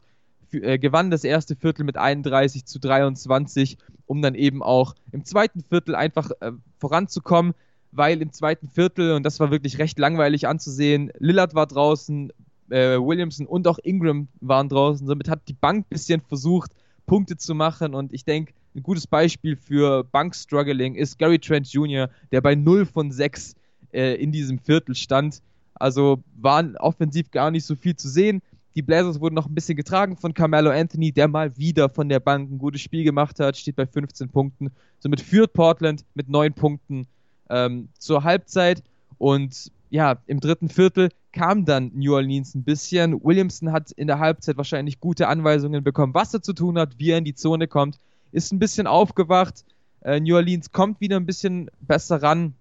für, 0.50 0.62
äh, 0.62 0.78
gewannen 0.78 1.10
das 1.10 1.24
erste 1.24 1.56
Viertel 1.56 1.84
mit 1.84 1.96
31 1.96 2.66
zu 2.66 2.78
23, 2.78 3.78
um 4.06 4.22
dann 4.22 4.34
eben 4.34 4.62
auch 4.62 4.94
im 5.12 5.24
zweiten 5.24 5.62
Viertel 5.62 5.94
einfach 5.94 6.30
äh, 6.40 6.52
voranzukommen, 6.78 7.54
weil 7.92 8.20
im 8.20 8.32
zweiten 8.32 8.68
Viertel, 8.68 9.12
und 9.12 9.22
das 9.22 9.40
war 9.40 9.50
wirklich 9.50 9.78
recht 9.78 9.98
langweilig 9.98 10.46
anzusehen, 10.46 11.10
Lillard 11.18 11.54
war 11.54 11.66
draußen, 11.66 12.32
äh, 12.70 12.98
Williamson 12.98 13.46
und 13.46 13.66
auch 13.66 13.78
Ingram 13.82 14.28
waren 14.40 14.68
draußen. 14.68 15.06
Somit 15.06 15.28
hat 15.28 15.48
die 15.48 15.54
Bank 15.54 15.86
ein 15.86 15.90
bisschen 15.90 16.20
versucht, 16.20 16.72
Punkte 17.06 17.36
zu 17.36 17.54
machen 17.54 17.94
und 17.94 18.12
ich 18.12 18.24
denke, 18.24 18.52
ein 18.74 18.82
gutes 18.82 19.06
Beispiel 19.06 19.56
für 19.56 20.04
Bank-Struggling 20.04 20.94
ist 20.94 21.18
Gary 21.18 21.38
Trent 21.38 21.72
Jr., 21.72 22.08
der 22.32 22.40
bei 22.40 22.54
0 22.54 22.86
von 22.86 23.10
6 23.10 23.54
äh, 23.92 24.14
in 24.14 24.32
diesem 24.32 24.58
Viertel 24.58 24.94
stand. 24.94 25.42
Also 25.74 26.22
waren 26.36 26.76
offensiv 26.76 27.30
gar 27.30 27.50
nicht 27.50 27.64
so 27.64 27.74
viel 27.76 27.96
zu 27.96 28.08
sehen. 28.08 28.42
Die 28.74 28.82
Blazers 28.82 29.20
wurden 29.20 29.34
noch 29.34 29.46
ein 29.46 29.54
bisschen 29.54 29.76
getragen 29.76 30.16
von 30.16 30.34
Carmelo 30.34 30.70
Anthony, 30.70 31.12
der 31.12 31.28
mal 31.28 31.56
wieder 31.56 31.88
von 31.88 32.08
der 32.08 32.20
Bank 32.20 32.50
ein 32.50 32.58
gutes 32.58 32.80
Spiel 32.80 33.04
gemacht 33.04 33.40
hat, 33.40 33.56
steht 33.56 33.76
bei 33.76 33.86
15 33.86 34.28
Punkten. 34.28 34.70
Somit 35.00 35.20
führt 35.20 35.52
Portland 35.52 36.04
mit 36.14 36.28
9 36.28 36.52
Punkten 36.54 37.06
ähm, 37.50 37.88
zur 37.98 38.22
Halbzeit. 38.22 38.82
Und 39.16 39.72
ja, 39.90 40.18
im 40.26 40.38
dritten 40.38 40.68
Viertel 40.68 41.08
kam 41.32 41.64
dann 41.64 41.90
New 41.94 42.14
Orleans 42.14 42.54
ein 42.54 42.62
bisschen. 42.62 43.24
Williamson 43.24 43.72
hat 43.72 43.90
in 43.92 44.06
der 44.06 44.18
Halbzeit 44.18 44.56
wahrscheinlich 44.56 45.00
gute 45.00 45.26
Anweisungen 45.28 45.82
bekommen, 45.82 46.14
was 46.14 46.34
er 46.34 46.42
zu 46.42 46.52
tun 46.52 46.78
hat, 46.78 46.98
wie 46.98 47.10
er 47.10 47.18
in 47.18 47.24
die 47.24 47.34
Zone 47.34 47.66
kommt 47.66 47.98
ist 48.32 48.52
ein 48.52 48.58
bisschen 48.58 48.86
aufgewacht. 48.86 49.64
Äh, 50.02 50.20
New 50.20 50.36
Orleans 50.36 50.72
kommt 50.72 51.00
wieder 51.00 51.16
ein 51.16 51.26
bisschen 51.26 51.70
besser 51.80 52.22
ran. 52.22 52.54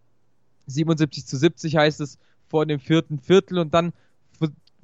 77 0.68 1.26
zu 1.26 1.38
70 1.38 1.76
heißt 1.76 2.02
es 2.02 2.18
vor 2.48 2.66
dem 2.66 2.80
vierten 2.80 3.20
Viertel 3.20 3.60
und 3.60 3.74
dann 3.74 3.94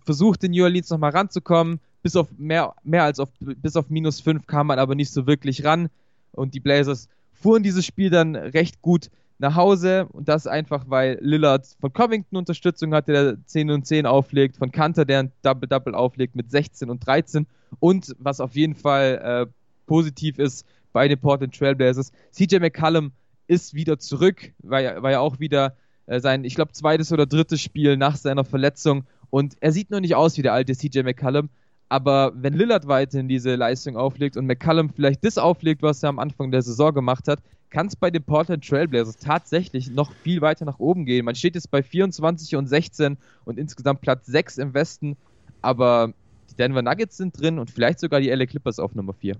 versuchte 0.05 0.49
New 0.49 0.63
Orleans 0.63 0.89
nochmal 0.89 1.11
ranzukommen. 1.11 1.79
Bis 2.01 2.15
auf 2.15 2.27
mehr, 2.37 2.73
mehr 2.83 3.03
als 3.03 3.19
auf, 3.19 3.29
bis 3.39 3.75
auf 3.75 3.89
minus 3.89 4.19
5 4.19 4.45
kam 4.45 4.67
man 4.67 4.79
aber 4.79 4.95
nicht 4.95 5.11
so 5.11 5.25
wirklich 5.25 5.63
ran 5.63 5.89
und 6.33 6.53
die 6.53 6.59
Blazers 6.59 7.07
fuhren 7.31 7.63
dieses 7.63 7.85
Spiel 7.85 8.09
dann 8.09 8.35
recht 8.35 8.81
gut 8.81 9.09
nach 9.39 9.55
Hause 9.55 10.07
und 10.11 10.27
das 10.27 10.45
einfach, 10.45 10.85
weil 10.89 11.17
Lillard 11.21 11.65
von 11.79 11.91
Covington 11.91 12.37
Unterstützung 12.37 12.93
hatte, 12.93 13.11
der 13.13 13.45
10 13.45 13.71
und 13.71 13.87
10 13.87 14.05
auflegt, 14.05 14.57
von 14.57 14.71
Kanter, 14.71 15.05
der 15.05 15.19
ein 15.19 15.31
Double-Double 15.43 15.95
auflegt 15.95 16.35
mit 16.35 16.51
16 16.51 16.89
und 16.89 17.05
13 17.05 17.47
und 17.79 18.15
was 18.19 18.39
auf 18.39 18.55
jeden 18.55 18.75
Fall 18.75 19.47
äh, 19.47 19.51
positiv 19.85 20.39
ist 20.39 20.65
bei 20.91 21.07
den 21.07 21.19
Portland 21.19 21.57
Trailblazers, 21.57 22.11
CJ 22.31 22.59
McCallum 22.59 23.11
ist 23.47 23.73
wieder 23.73 23.99
zurück, 23.99 24.53
war 24.59 24.81
ja, 24.81 25.01
war 25.01 25.11
ja 25.11 25.19
auch 25.19 25.39
wieder 25.39 25.75
äh, 26.05 26.19
sein, 26.19 26.43
ich 26.43 26.55
glaube, 26.55 26.71
zweites 26.71 27.11
oder 27.11 27.25
drittes 27.25 27.61
Spiel 27.61 27.97
nach 27.97 28.15
seiner 28.15 28.45
Verletzung 28.45 29.05
und 29.29 29.55
er 29.59 29.71
sieht 29.71 29.89
noch 29.89 29.99
nicht 29.99 30.15
aus 30.15 30.37
wie 30.37 30.43
der 30.43 30.53
alte 30.53 30.75
CJ 30.75 31.01
McCallum, 31.01 31.49
aber 31.89 32.31
wenn 32.35 32.53
Lillard 32.53 32.87
weiterhin 32.87 33.27
diese 33.27 33.55
Leistung 33.55 33.97
auflegt 33.97 34.37
und 34.37 34.45
McCallum 34.45 34.89
vielleicht 34.89 35.23
das 35.23 35.37
auflegt, 35.37 35.81
was 35.81 36.01
er 36.03 36.09
am 36.09 36.19
Anfang 36.19 36.51
der 36.51 36.61
Saison 36.61 36.93
gemacht 36.93 37.27
hat, 37.27 37.39
kann 37.73 37.87
es 37.87 37.95
bei 37.95 38.11
den 38.11 38.23
Portland 38.23 38.67
Trailblazers 38.67 39.17
tatsächlich 39.17 39.89
noch 39.89 40.13
viel 40.23 40.41
weiter 40.41 40.63
nach 40.63 40.79
oben 40.79 41.05
gehen. 41.05 41.25
Man 41.25 41.35
steht 41.35 41.55
jetzt 41.55 41.71
bei 41.71 41.81
24 41.81 42.55
und 42.55 42.67
16 42.67 43.17
und 43.45 43.57
insgesamt 43.57 44.01
Platz 44.01 44.27
6 44.27 44.59
im 44.59 44.73
Westen, 44.75 45.17
aber 45.61 46.13
die 46.51 46.55
Denver 46.55 46.83
Nuggets 46.83 47.17
sind 47.17 47.39
drin 47.39 47.57
und 47.57 47.71
vielleicht 47.71 47.99
sogar 47.99 48.21
die 48.21 48.29
LA 48.29 48.45
Clippers 48.45 48.77
auf 48.77 48.93
Nummer 48.93 49.13
4. 49.13 49.35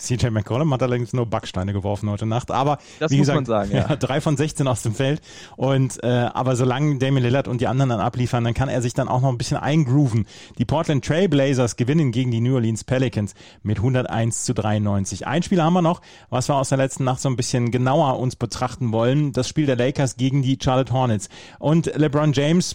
CJ 0.00 0.30
McCollum 0.30 0.72
hat 0.72 0.82
allerdings 0.82 1.12
nur 1.12 1.26
Backsteine 1.26 1.72
geworfen 1.72 2.10
heute 2.10 2.26
Nacht, 2.26 2.50
aber 2.50 2.78
das 2.98 3.10
wie 3.10 3.18
gesagt, 3.18 3.46
sagen, 3.46 3.72
ja. 3.72 3.96
drei 3.96 4.20
von 4.20 4.36
16 4.36 4.66
aus 4.66 4.82
dem 4.82 4.94
Feld 4.94 5.20
und 5.56 6.02
äh, 6.02 6.06
aber 6.06 6.56
solange 6.56 6.98
Damian 6.98 7.22
Lillard 7.22 7.48
und 7.48 7.60
die 7.60 7.66
anderen 7.66 7.90
dann 7.90 8.00
abliefern, 8.00 8.44
dann 8.44 8.54
kann 8.54 8.68
er 8.68 8.82
sich 8.82 8.94
dann 8.94 9.08
auch 9.08 9.20
noch 9.20 9.28
ein 9.28 9.38
bisschen 9.38 9.58
eingrooven. 9.58 10.26
Die 10.58 10.64
Portland 10.64 11.04
Trail 11.04 11.28
Blazers 11.28 11.76
gewinnen 11.76 12.12
gegen 12.12 12.30
die 12.30 12.40
New 12.40 12.54
Orleans 12.54 12.84
Pelicans 12.84 13.34
mit 13.62 13.78
101 13.78 14.44
zu 14.44 14.54
93. 14.54 15.26
Ein 15.26 15.42
Spiel 15.42 15.62
haben 15.62 15.74
wir 15.74 15.82
noch, 15.82 16.00
was 16.28 16.48
wir 16.48 16.56
aus 16.56 16.70
der 16.70 16.78
letzten 16.78 17.04
Nacht 17.04 17.20
so 17.20 17.28
ein 17.28 17.36
bisschen 17.36 17.70
genauer 17.70 18.18
uns 18.18 18.36
betrachten 18.36 18.92
wollen, 18.92 19.32
das 19.32 19.48
Spiel 19.48 19.66
der 19.66 19.76
Lakers 19.76 20.16
gegen 20.16 20.42
die 20.42 20.58
Charlotte 20.62 20.92
Hornets 20.92 21.28
und 21.58 21.86
LeBron 21.96 22.32
James 22.32 22.74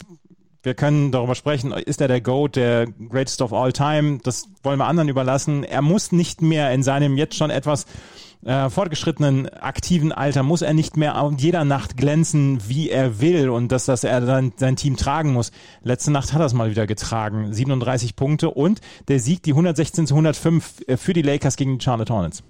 wir 0.66 0.74
können 0.74 1.12
darüber 1.12 1.36
sprechen, 1.36 1.72
ist 1.72 2.02
er 2.02 2.08
der 2.08 2.22
GOAT, 2.22 2.56
der 2.56 2.88
Greatest 2.88 3.42
of 3.42 3.54
All 3.54 3.72
Time? 3.72 4.20
Das 4.24 4.50
wollen 4.64 4.80
wir 4.80 4.88
anderen 4.88 5.10
überlassen. 5.10 5.64
Er 5.64 5.82
muss 5.82 6.12
nicht 6.12 6.42
mehr 6.42 6.72
in 6.72 6.84
seinem 6.84 7.18
jetzt 7.18 7.36
schon 7.36 7.50
etwas 7.50 7.86
äh, 8.46 8.70
fortgeschrittenen 8.70 9.50
aktiven 9.50 10.12
Alter 10.12 10.44
muss 10.44 10.62
er 10.62 10.74
nicht 10.76 10.98
mehr 10.98 11.32
jeder 11.38 11.66
Nacht 11.66 11.98
glänzen, 11.98 12.60
wie 12.68 12.90
er 12.90 13.20
will 13.20 13.50
und 13.50 13.72
dass, 13.72 13.86
dass 13.86 14.04
er 14.04 14.22
dann 14.22 14.54
sein 14.56 14.76
Team 14.76 14.98
tragen 14.98 15.34
muss. 15.34 15.52
Letzte 15.82 16.12
Nacht 16.12 16.32
hat 16.32 16.42
er 16.42 16.46
es 16.46 16.54
mal 16.54 16.70
wieder 16.70 16.86
getragen. 16.86 17.52
37 17.52 18.16
Punkte 18.16 18.52
und 18.52 18.82
der 19.08 19.20
Sieg, 19.20 19.42
die 19.42 19.52
116 19.52 20.06
zu 20.08 20.14
105 20.14 20.84
äh, 20.88 20.98
für 20.98 21.14
die 21.14 21.24
Lakers 21.24 21.56
gegen 21.56 21.80
die 21.80 21.84
Charlotte 21.84 22.14
Hornets. 22.14 22.44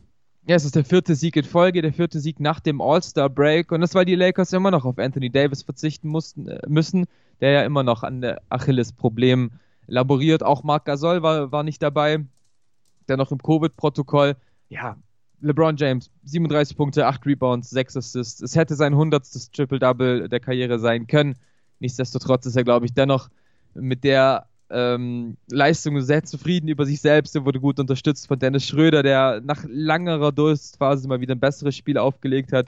Ja, 0.47 0.55
es 0.55 0.65
ist 0.65 0.75
der 0.75 0.85
vierte 0.85 1.15
Sieg 1.15 1.37
in 1.37 1.45
Folge, 1.45 1.81
der 1.81 1.93
vierte 1.93 2.19
Sieg 2.19 2.39
nach 2.39 2.59
dem 2.59 2.79
All-Star-Break 2.81 3.71
und 3.71 3.81
das, 3.81 3.95
weil 3.95 4.05
die 4.05 4.15
Lakers 4.15 4.53
immer 4.53 4.69
noch 4.69 4.85
auf 4.85 4.99
Anthony 4.99 5.31
Davis 5.31 5.63
verzichten 5.63 6.09
mussten, 6.09 6.47
äh, 6.47 6.59
müssen 6.67 7.05
der 7.41 7.51
ja 7.51 7.63
immer 7.63 7.83
noch 7.83 8.03
an 8.03 8.21
der 8.21 8.41
Achilles-Problem 8.49 9.51
laboriert. 9.87 10.43
Auch 10.43 10.63
Marc 10.63 10.85
Gasol 10.85 11.21
war, 11.21 11.51
war 11.51 11.63
nicht 11.63 11.81
dabei, 11.81 12.25
der 13.07 13.17
noch 13.17 13.31
im 13.31 13.39
Covid-Protokoll. 13.39 14.35
Ja, 14.69 14.97
LeBron 15.41 15.77
James, 15.77 16.09
37 16.23 16.75
Punkte, 16.75 17.05
8 17.05 17.25
Rebounds, 17.25 17.69
6 17.69 17.97
Assists. 17.97 18.41
Es 18.41 18.55
hätte 18.55 18.75
sein 18.75 18.93
100. 18.93 19.53
Triple-Double 19.53 20.29
der 20.29 20.39
Karriere 20.39 20.79
sein 20.79 21.07
können. 21.07 21.35
Nichtsdestotrotz 21.79 22.45
ist 22.45 22.55
er, 22.55 22.63
glaube 22.63 22.85
ich, 22.85 22.93
dennoch 22.93 23.29
mit 23.73 24.03
der 24.03 24.47
ähm, 24.69 25.37
Leistung 25.49 26.01
sehr 26.01 26.23
zufrieden 26.23 26.67
über 26.67 26.85
sich 26.85 27.01
selbst. 27.01 27.35
Er 27.35 27.45
wurde 27.45 27.59
gut 27.59 27.79
unterstützt 27.79 28.27
von 28.27 28.39
Dennis 28.39 28.65
Schröder, 28.65 29.03
der 29.03 29.41
nach 29.41 29.63
langerer 29.67 30.31
Durstphase 30.31 31.07
mal 31.07 31.21
wieder 31.21 31.35
ein 31.35 31.39
besseres 31.39 31.75
Spiel 31.75 31.97
aufgelegt 31.97 32.51
hat. 32.51 32.67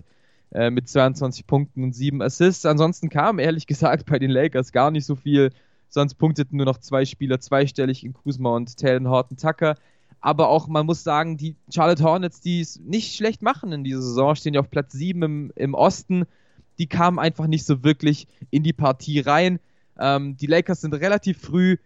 Äh, 0.52 0.72
mit 0.72 0.88
22 0.88 1.46
Punkten 1.46 1.84
und 1.84 1.94
7 1.94 2.22
Assists. 2.22 2.66
Ansonsten 2.66 3.10
kam 3.10 3.38
ehrlich 3.38 3.68
gesagt 3.68 4.06
bei 4.06 4.18
den 4.18 4.32
Lakers 4.32 4.72
gar 4.72 4.92
nicht 4.92 5.06
so 5.06 5.16
viel. 5.16 5.52
Sonst 5.90 6.16
punkteten 6.16 6.58
nur 6.58 6.66
noch 6.66 6.78
zwei 6.78 7.06
Spieler 7.06 7.40
zweistellig 7.40 8.06
in 8.06 8.14
Kuzma 8.14 8.56
und 8.56 8.78
Talon 8.78 9.10
Horton 9.10 9.38
Tucker. 9.38 9.76
Aber 10.22 10.48
auch, 10.50 10.68
man 10.68 10.86
muss 10.86 11.04
sagen, 11.04 11.38
die 11.38 11.56
Charlotte 11.74 12.04
Hornets, 12.04 12.40
die 12.40 12.62
es 12.62 12.80
nicht 12.80 13.16
schlecht 13.16 13.42
machen 13.42 13.72
in 13.72 13.84
dieser 13.84 14.02
Saison, 14.02 14.36
stehen 14.36 14.54
ja 14.54 14.62
auf 14.62 14.70
Platz 14.70 14.94
7 14.94 15.22
im, 15.22 15.52
im 15.56 15.74
Osten. 15.74 16.24
Die 16.80 16.88
kamen 16.88 17.20
einfach 17.20 17.48
nicht 17.48 17.66
so 17.66 17.84
wirklich 17.84 18.28
in 18.50 18.64
die 18.64 18.74
Partie 18.74 19.20
rein. 19.20 19.60
Ähm, 20.00 20.38
die 20.38 20.48
Lakers 20.48 20.82
sind 20.82 20.94
relativ 20.94 21.40
früh 21.40 21.78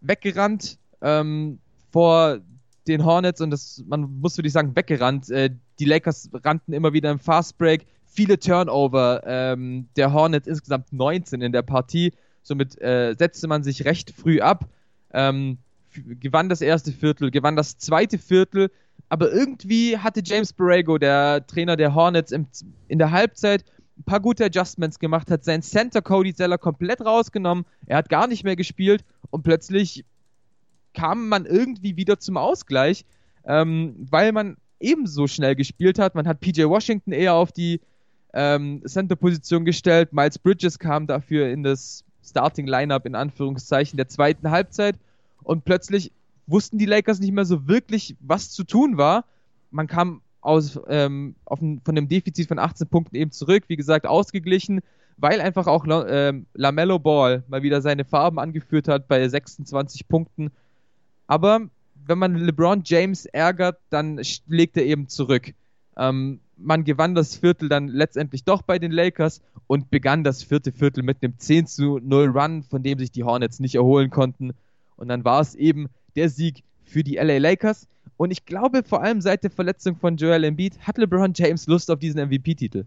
weggerannt 0.00 0.78
ähm, 1.02 1.58
vor 1.90 2.38
den 2.86 3.04
Hornets 3.04 3.40
und 3.40 3.50
das, 3.50 3.84
man 3.86 4.20
muss 4.20 4.38
wirklich 4.38 4.52
sagen, 4.52 4.74
weggerannt. 4.74 5.30
Äh, 5.30 5.50
die 5.78 5.84
Lakers 5.84 6.30
rannten 6.32 6.72
immer 6.72 6.92
wieder 6.92 7.10
im 7.10 7.18
Fastbreak, 7.18 7.86
viele 8.16 8.38
Turnover. 8.38 9.22
Ähm, 9.24 9.88
der 9.96 10.12
Hornets 10.12 10.48
insgesamt 10.48 10.92
19 10.92 11.42
in 11.42 11.52
der 11.52 11.62
Partie. 11.62 12.12
Somit 12.42 12.80
äh, 12.80 13.14
setzte 13.18 13.46
man 13.46 13.62
sich 13.62 13.84
recht 13.84 14.10
früh 14.10 14.40
ab. 14.40 14.66
Ähm, 15.12 15.58
gewann 16.20 16.48
das 16.48 16.60
erste 16.60 16.92
Viertel, 16.92 17.30
gewann 17.30 17.56
das 17.56 17.78
zweite 17.78 18.18
Viertel. 18.18 18.70
Aber 19.08 19.30
irgendwie 19.30 19.98
hatte 19.98 20.22
James 20.24 20.52
Borrego, 20.52 20.98
der 20.98 21.46
Trainer 21.46 21.76
der 21.76 21.94
Hornets, 21.94 22.32
im, 22.32 22.46
in 22.88 22.98
der 22.98 23.10
Halbzeit 23.12 23.64
ein 23.98 24.04
paar 24.04 24.20
gute 24.20 24.44
Adjustments 24.44 24.98
gemacht, 24.98 25.30
hat 25.30 25.44
seinen 25.44 25.62
Center 25.62 26.02
Cody 26.02 26.34
Zeller 26.34 26.58
komplett 26.58 27.00
rausgenommen. 27.00 27.64
Er 27.86 27.98
hat 27.98 28.08
gar 28.08 28.26
nicht 28.26 28.44
mehr 28.44 28.56
gespielt 28.56 29.04
und 29.30 29.42
plötzlich 29.42 30.04
kam 30.92 31.28
man 31.28 31.46
irgendwie 31.46 31.96
wieder 31.96 32.18
zum 32.18 32.36
Ausgleich, 32.36 33.04
ähm, 33.44 33.94
weil 34.10 34.32
man 34.32 34.56
ebenso 34.80 35.26
schnell 35.26 35.54
gespielt 35.54 35.98
hat. 35.98 36.14
Man 36.14 36.26
hat 36.26 36.40
PJ 36.40 36.64
Washington 36.64 37.12
eher 37.12 37.34
auf 37.34 37.52
die 37.52 37.80
ähm, 38.36 38.82
Center-Position 38.86 39.64
gestellt. 39.64 40.12
Miles 40.12 40.38
Bridges 40.38 40.78
kam 40.78 41.06
dafür 41.06 41.48
in 41.48 41.62
das 41.62 42.04
Starting 42.22 42.66
Lineup 42.66 43.06
in 43.06 43.14
Anführungszeichen 43.14 43.96
der 43.96 44.08
zweiten 44.08 44.50
Halbzeit 44.50 44.96
und 45.42 45.64
plötzlich 45.64 46.12
wussten 46.46 46.76
die 46.76 46.86
Lakers 46.86 47.18
nicht 47.18 47.32
mehr 47.32 47.46
so 47.46 47.66
wirklich, 47.66 48.14
was 48.20 48.50
zu 48.50 48.64
tun 48.64 48.98
war. 48.98 49.24
Man 49.70 49.86
kam 49.86 50.20
aus, 50.42 50.78
ähm, 50.88 51.34
ein, 51.46 51.80
von 51.84 51.96
einem 51.96 52.08
Defizit 52.08 52.46
von 52.46 52.58
18 52.58 52.88
Punkten 52.88 53.16
eben 53.16 53.30
zurück, 53.30 53.64
wie 53.68 53.76
gesagt, 53.76 54.06
ausgeglichen, 54.06 54.80
weil 55.16 55.40
einfach 55.40 55.66
auch 55.66 55.86
ähm, 55.88 56.46
LaMelo 56.52 56.98
Ball 56.98 57.42
mal 57.48 57.62
wieder 57.62 57.80
seine 57.80 58.04
Farben 58.04 58.38
angeführt 58.38 58.86
hat 58.86 59.08
bei 59.08 59.26
26 59.26 60.08
Punkten. 60.08 60.50
Aber 61.26 61.62
wenn 62.06 62.18
man 62.18 62.36
LeBron 62.36 62.82
James 62.84 63.24
ärgert, 63.24 63.78
dann 63.88 64.20
legt 64.46 64.76
er 64.76 64.84
eben 64.84 65.08
zurück. 65.08 65.52
Ähm, 65.96 66.40
man 66.56 66.84
gewann 66.84 67.14
das 67.14 67.36
Viertel 67.36 67.68
dann 67.68 67.88
letztendlich 67.88 68.44
doch 68.44 68.62
bei 68.62 68.78
den 68.78 68.92
Lakers 68.92 69.42
und 69.66 69.90
begann 69.90 70.24
das 70.24 70.42
vierte 70.42 70.72
Viertel 70.72 71.02
mit 71.02 71.22
einem 71.22 71.38
10 71.38 71.66
zu 71.66 71.98
0 72.02 72.28
Run, 72.28 72.62
von 72.62 72.82
dem 72.82 72.98
sich 72.98 73.10
die 73.10 73.24
Hornets 73.24 73.60
nicht 73.60 73.74
erholen 73.74 74.10
konnten. 74.10 74.52
Und 74.96 75.08
dann 75.08 75.24
war 75.24 75.40
es 75.40 75.54
eben 75.54 75.88
der 76.14 76.30
Sieg 76.30 76.62
für 76.84 77.04
die 77.04 77.16
LA 77.16 77.38
Lakers. 77.38 77.88
Und 78.16 78.30
ich 78.30 78.46
glaube, 78.46 78.82
vor 78.82 79.02
allem 79.02 79.20
seit 79.20 79.42
der 79.42 79.50
Verletzung 79.50 79.96
von 79.96 80.16
Joel 80.16 80.44
Embiid 80.44 80.78
hat 80.80 80.96
LeBron 80.96 81.32
James 81.34 81.66
Lust 81.66 81.90
auf 81.90 81.98
diesen 81.98 82.26
MVP-Titel. 82.26 82.84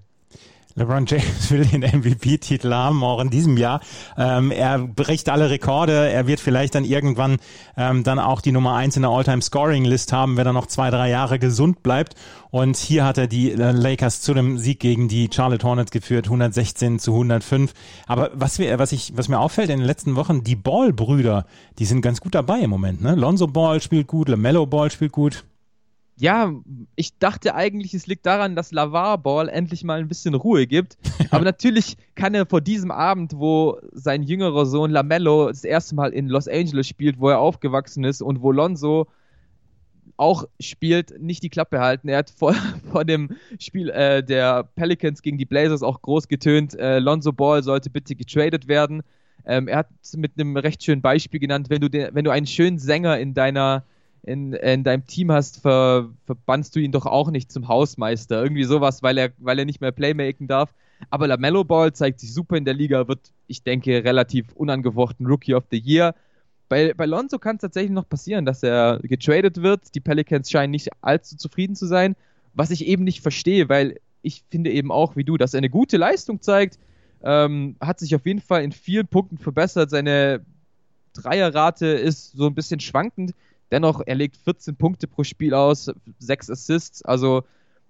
LeBron 0.79 1.05
James 1.05 1.51
will 1.51 1.65
den 1.65 1.81
MVP-Titel 1.81 2.73
haben, 2.73 3.03
auch 3.03 3.19
in 3.19 3.29
diesem 3.29 3.57
Jahr. 3.57 3.81
Ähm, 4.17 4.49
er 4.49 4.79
bricht 4.79 5.29
alle 5.29 5.49
Rekorde. 5.49 6.09
Er 6.09 6.25
wird 6.25 6.39
vielleicht 6.39 6.73
dann 6.73 6.85
irgendwann 6.85 7.37
ähm, 7.75 8.03
dann 8.03 8.17
auch 8.17 8.39
die 8.39 8.53
Nummer 8.53 8.75
eins 8.75 8.95
in 8.95 9.01
der 9.01 9.11
All-Time-Scoring-List 9.11 10.13
haben, 10.13 10.37
wenn 10.37 10.47
er 10.47 10.53
noch 10.53 10.67
zwei, 10.67 10.89
drei 10.89 11.09
Jahre 11.09 11.37
gesund 11.37 11.83
bleibt. 11.83 12.15
Und 12.49 12.77
hier 12.77 13.05
hat 13.05 13.17
er 13.17 13.27
die 13.27 13.51
äh, 13.51 13.71
Lakers 13.71 14.21
zu 14.21 14.33
dem 14.33 14.57
Sieg 14.57 14.79
gegen 14.79 15.09
die 15.09 15.29
Charlotte 15.31 15.67
Hornets 15.67 15.91
geführt, 15.91 16.27
116 16.27 16.99
zu 16.99 17.11
105. 17.11 17.73
Aber 18.07 18.31
was, 18.33 18.57
wir, 18.57 18.79
was, 18.79 18.93
ich, 18.93 19.11
was 19.17 19.27
mir 19.27 19.39
auffällt 19.39 19.69
in 19.69 19.79
den 19.79 19.85
letzten 19.85 20.15
Wochen, 20.15 20.43
die 20.43 20.55
Ball-Brüder, 20.55 21.45
die 21.77 21.85
sind 21.85 22.01
ganz 22.01 22.21
gut 22.21 22.33
dabei 22.33 22.59
im 22.61 22.69
Moment. 22.69 23.01
Ne? 23.01 23.15
Lonzo 23.15 23.47
Ball 23.47 23.81
spielt 23.81 24.07
gut, 24.07 24.29
LaMelo 24.29 24.65
Ball 24.65 24.89
spielt 24.89 25.11
gut 25.11 25.43
ja, 26.19 26.53
ich 26.97 27.17
dachte 27.17 27.55
eigentlich, 27.55 27.93
es 27.93 28.05
liegt 28.05 28.25
daran, 28.25 28.57
dass 28.57 28.73
Lavar 28.73 29.17
Ball 29.17 29.47
endlich 29.47 29.85
mal 29.85 29.99
ein 29.99 30.09
bisschen 30.09 30.33
Ruhe 30.33 30.67
gibt. 30.67 30.97
Aber 31.31 31.45
natürlich 31.45 31.95
kann 32.15 32.33
er 32.33 32.45
vor 32.45 32.59
diesem 32.59 32.91
Abend, 32.91 33.33
wo 33.37 33.79
sein 33.93 34.23
jüngerer 34.23 34.65
Sohn 34.65 34.91
Lamello 34.91 35.47
das 35.47 35.63
erste 35.63 35.95
Mal 35.95 36.11
in 36.11 36.27
Los 36.27 36.49
Angeles 36.49 36.87
spielt, 36.87 37.21
wo 37.21 37.29
er 37.29 37.39
aufgewachsen 37.39 38.03
ist 38.03 38.21
und 38.21 38.41
wo 38.41 38.51
Lonzo 38.51 39.07
auch 40.17 40.43
spielt, 40.59 41.21
nicht 41.21 41.41
die 41.41 41.49
Klappe 41.49 41.79
halten. 41.79 42.09
Er 42.09 42.17
hat 42.17 42.31
vor, 42.31 42.53
vor 42.91 43.05
dem 43.05 43.29
Spiel 43.57 43.89
äh, 43.89 44.21
der 44.21 44.63
Pelicans 44.75 45.21
gegen 45.21 45.37
die 45.37 45.45
Blazers 45.45 45.83
auch 45.83 46.01
groß 46.01 46.27
getönt, 46.27 46.77
äh, 46.77 46.99
Lonzo 46.99 47.31
Ball 47.31 47.63
sollte 47.63 47.89
bitte 47.89 48.15
getradet 48.15 48.67
werden. 48.67 49.03
Ähm, 49.45 49.69
er 49.69 49.77
hat 49.77 49.87
mit 50.17 50.33
einem 50.37 50.57
recht 50.57 50.83
schönen 50.83 51.01
Beispiel 51.01 51.39
genannt, 51.39 51.69
wenn 51.69 51.79
du, 51.79 51.89
den, 51.89 52.13
wenn 52.13 52.25
du 52.25 52.31
einen 52.31 52.45
schönen 52.45 52.77
Sänger 52.77 53.17
in 53.19 53.33
deiner 53.33 53.85
in, 54.23 54.53
in 54.53 54.83
deinem 54.83 55.05
Team 55.05 55.31
hast, 55.31 55.61
ver, 55.61 56.09
verbannst 56.25 56.75
du 56.75 56.79
ihn 56.79 56.91
doch 56.91 57.05
auch 57.05 57.31
nicht 57.31 57.51
zum 57.51 57.67
Hausmeister. 57.67 58.41
Irgendwie 58.41 58.63
sowas, 58.63 59.01
weil 59.03 59.17
er, 59.17 59.31
weil 59.37 59.59
er 59.59 59.65
nicht 59.65 59.81
mehr 59.81 59.91
Playmaken 59.91 60.47
darf. 60.47 60.73
Aber 61.09 61.27
LaMelo 61.27 61.63
Ball 61.63 61.93
zeigt 61.93 62.19
sich 62.19 62.33
super 62.33 62.57
in 62.57 62.65
der 62.65 62.73
Liga, 62.73 63.07
wird, 63.07 63.31
ich 63.47 63.63
denke, 63.63 64.03
relativ 64.03 64.51
unangefochten 64.53 65.25
Rookie 65.25 65.53
of 65.53 65.65
the 65.71 65.79
Year. 65.79 66.13
Bei, 66.67 66.93
bei 66.93 67.05
Lonzo 67.05 67.39
kann 67.39 67.55
es 67.55 67.61
tatsächlich 67.61 67.91
noch 67.91 68.07
passieren, 68.07 68.45
dass 68.45 68.61
er 68.61 68.99
getradet 69.01 69.61
wird. 69.61 69.95
Die 69.95 70.01
Pelicans 70.01 70.51
scheinen 70.51 70.71
nicht 70.71 70.89
allzu 71.01 71.35
zufrieden 71.37 71.75
zu 71.75 71.87
sein, 71.87 72.15
was 72.53 72.69
ich 72.69 72.85
eben 72.85 73.03
nicht 73.03 73.21
verstehe, 73.21 73.69
weil 73.69 73.99
ich 74.21 74.43
finde 74.49 74.71
eben 74.71 74.91
auch 74.91 75.15
wie 75.15 75.23
du, 75.23 75.37
dass 75.37 75.53
er 75.53 75.59
eine 75.59 75.69
gute 75.69 75.97
Leistung 75.97 76.41
zeigt. 76.41 76.77
Ähm, 77.23 77.75
hat 77.81 77.99
sich 77.99 78.15
auf 78.15 78.25
jeden 78.25 78.41
Fall 78.41 78.63
in 78.63 78.71
vielen 78.71 79.07
Punkten 79.07 79.37
verbessert. 79.37 79.89
Seine 79.89 80.41
Dreierrate 81.13 81.87
ist 81.87 82.33
so 82.33 82.47
ein 82.47 82.55
bisschen 82.55 82.79
schwankend. 82.79 83.33
Dennoch, 83.71 84.01
er 84.05 84.15
legt 84.15 84.37
14 84.37 84.75
Punkte 84.75 85.07
pro 85.07 85.23
Spiel 85.23 85.53
aus, 85.53 85.91
6 86.19 86.49
Assists. 86.49 87.03
Also 87.03 87.43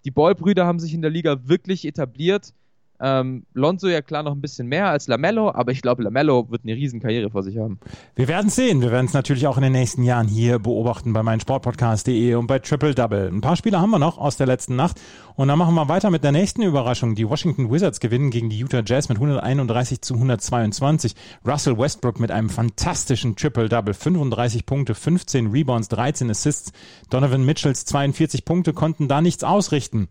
die 0.06 0.12
Ballbrüder 0.12 0.66
haben 0.66 0.80
sich 0.80 0.94
in 0.94 1.02
der 1.02 1.12
Liga 1.12 1.48
wirklich 1.48 1.86
etabliert. 1.86 2.54
Ähm, 3.02 3.46
Lonzo 3.54 3.88
ja 3.88 4.02
klar 4.02 4.24
noch 4.24 4.34
ein 4.34 4.42
bisschen 4.42 4.68
mehr 4.68 4.90
als 4.90 5.08
Lamello, 5.08 5.52
aber 5.52 5.72
ich 5.72 5.82
glaube, 5.82 6.04
Lamello 6.04 6.50
wird 6.50 6.64
eine 6.64 6.76
riesen 6.76 7.00
Karriere 7.00 7.30
vor 7.30 7.44
sich 7.44 7.58
haben. 7.58 7.80
Wir 8.16 8.28
werden 8.28 8.50
sehen. 8.50 8.82
Wir 8.82 8.92
werden 8.92 9.06
es 9.06 9.14
natürlich 9.14 9.48
auch 9.48 9.58
in 9.58 9.64
den 9.64 9.72
nächsten 9.72 10.04
Jahren 10.04 10.28
hier 10.28 10.60
beobachten 10.60 11.14
bei 11.14 11.24
meinsportpodcast.de 11.24 12.36
und 12.36 12.48
bei 12.48 12.60
Triple 12.60 12.94
Double. 12.94 13.30
Ein 13.32 13.42
paar 13.42 13.56
Spiele 13.56 13.80
haben 13.80 13.92
wir 13.92 14.00
noch 14.00 14.18
aus 14.18 14.36
der 14.36 14.48
letzten 14.48 14.76
Nacht 14.76 15.00
und 15.36 15.48
dann 15.48 15.58
machen 15.58 15.76
wir 15.76 15.88
weiter 15.88 16.10
mit 16.10 16.24
der 16.24 16.34
nächsten 16.34 16.62
Überraschung. 16.62 17.16
Die 17.16 17.30
Washington 17.30 17.72
Wizards 17.72 18.02
gewinnen 18.02 18.32
gegen 18.32 18.50
die 18.50 18.60
Utah 18.60 18.84
Jazz 18.86 19.08
mit 19.08 19.18
131 19.18 20.02
zu 20.02 20.16
122. 20.16 21.16
Russell 21.48 21.78
Westbrook 21.78 22.20
mit 22.20 22.32
einem 22.32 22.50
fantastischen 22.50 23.38
Triple 23.38 23.70
Double. 23.70 23.94
35 23.94 24.66
Punkte, 24.66 24.96
15 24.96 25.48
Rebounds, 25.48 25.88
13 25.88 26.30
Assists. 26.30 26.74
Donovan 27.10 27.46
Mitchells 27.46 27.86
42 27.86 28.44
Punkte 28.44 28.74
konnten 28.74 29.08
da 29.08 29.22
nichts 29.22 29.46
ausrichten. 29.46 30.10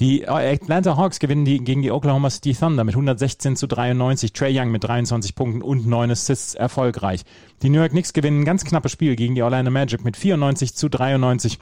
Die 0.00 0.26
Atlanta 0.26 0.96
Hawks 0.96 1.18
gewinnen 1.18 1.44
die, 1.44 1.62
gegen 1.62 1.82
die 1.82 1.90
Oklahoma 1.90 2.29
City 2.30 2.54
Thunder 2.54 2.84
mit 2.84 2.94
116 2.94 3.56
zu 3.56 3.66
93. 3.66 4.32
Trey 4.32 4.58
Young 4.58 4.70
mit 4.70 4.84
23 4.84 5.34
Punkten 5.34 5.62
und 5.62 5.86
9 5.86 6.10
Assists 6.10 6.54
erfolgreich. 6.54 7.22
Die 7.62 7.68
New 7.68 7.78
York 7.78 7.90
Knicks 7.90 8.12
gewinnen 8.12 8.40
ein 8.40 8.44
ganz 8.44 8.64
knappes 8.64 8.92
Spiel 8.92 9.16
gegen 9.16 9.34
die 9.34 9.42
Orlando 9.42 9.70
Magic 9.70 10.04
mit 10.04 10.16
94 10.16 10.74
zu 10.74 10.88
93. 10.88 11.58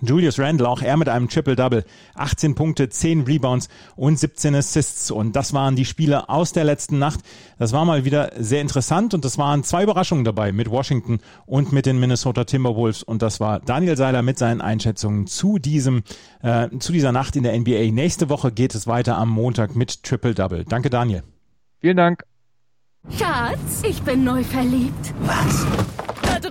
Julius 0.00 0.38
Randle, 0.38 0.68
auch 0.68 0.82
er 0.82 0.96
mit 0.96 1.08
einem 1.08 1.28
Triple-Double. 1.28 1.84
18 2.14 2.54
Punkte, 2.54 2.88
10 2.88 3.22
Rebounds 3.22 3.68
und 3.94 4.18
17 4.18 4.54
Assists. 4.54 5.10
Und 5.10 5.36
das 5.36 5.52
waren 5.52 5.76
die 5.76 5.84
Spiele 5.84 6.28
aus 6.28 6.52
der 6.52 6.64
letzten 6.64 6.98
Nacht. 6.98 7.20
Das 7.58 7.72
war 7.72 7.84
mal 7.84 8.04
wieder 8.04 8.32
sehr 8.36 8.60
interessant 8.60 9.14
und 9.14 9.24
das 9.24 9.38
waren 9.38 9.62
zwei 9.62 9.84
Überraschungen 9.84 10.24
dabei 10.24 10.50
mit 10.52 10.70
Washington 10.70 11.20
und 11.46 11.72
mit 11.72 11.86
den 11.86 12.00
Minnesota 12.00 12.44
Timberwolves. 12.44 13.02
Und 13.02 13.22
das 13.22 13.38
war 13.38 13.60
Daniel 13.60 13.96
Seiler 13.96 14.22
mit 14.22 14.38
seinen 14.38 14.60
Einschätzungen 14.60 15.26
zu 15.26 15.58
diesem, 15.58 16.02
äh, 16.42 16.68
zu 16.78 16.92
dieser 16.92 17.12
Nacht 17.12 17.36
in 17.36 17.44
der 17.44 17.54
NBA. 17.54 17.92
Nächste 17.92 18.28
Woche 18.28 18.50
geht 18.50 18.74
es 18.74 18.86
weiter 18.86 19.18
am 19.18 19.28
Montag 19.28 19.76
mit 19.76 20.02
Triple-Double. 20.02 20.64
Danke, 20.64 20.90
Daniel. 20.90 21.22
Vielen 21.80 21.96
Dank. 21.96 22.24
Schatz, 23.10 23.82
ich 23.82 24.00
bin 24.02 24.24
neu 24.24 24.44
verliebt. 24.44 25.12
Was? 25.24 25.66